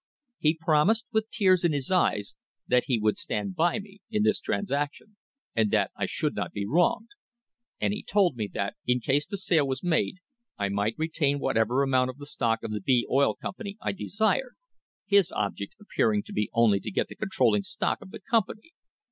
He 0.39 0.57
promised, 0.59 1.05
with 1.11 1.29
tears 1.29 1.63
in 1.63 1.73
his 1.73 1.91
eyes, 1.91 2.33
that 2.67 2.85
he 2.85 2.97
would 2.97 3.19
stand 3.19 3.53
by 3.55 3.77
me 3.77 4.01
in 4.09 4.23
this 4.23 4.39
transaction, 4.39 5.15
and 5.55 5.69
that 5.69 5.91
I 5.95 6.07
should 6.07 6.33
not 6.33 6.53
be 6.53 6.65
wronged; 6.65 7.09
and 7.79 7.93
he 7.93 8.01
told 8.01 8.35
me 8.35 8.49
that, 8.55 8.73
in 8.87 8.99
case 8.99 9.27
the 9.27 9.37
sale 9.37 9.67
was 9.67 9.83
made, 9.83 10.15
I 10.57 10.69
might 10.69 10.95
retain 10.97 11.37
whatever 11.37 11.83
amount 11.83 12.09
of 12.09 12.17
the 12.17 12.25
stock 12.25 12.63
of 12.63 12.71
the 12.71 12.81
B 12.81 13.05
Oil 13.11 13.35
Com 13.35 13.53
pany 13.59 13.77
I 13.79 13.91
desired, 13.91 14.55
his 15.05 15.31
object 15.33 15.75
appearing 15.79 16.23
to 16.23 16.33
be 16.33 16.49
only 16.51 16.79
to 16.79 16.89
get 16.89 17.07
the 17.07 17.15
controlling 17.15 17.61
stock 17.61 18.01
of 18.01 18.09
the 18.09 18.21
com 18.27 18.41
pany. 18.49 18.71